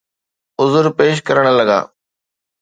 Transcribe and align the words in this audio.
عذر 0.61 0.85
پيش 0.97 1.15
ڪرڻ 1.27 1.45
لڳا. 1.59 1.79